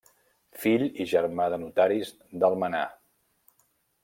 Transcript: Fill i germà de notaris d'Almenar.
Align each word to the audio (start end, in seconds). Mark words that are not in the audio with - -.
Fill 0.61 0.85
i 1.05 1.07
germà 1.11 1.47
de 1.55 1.59
notaris 1.65 2.11
d'Almenar. 2.45 2.85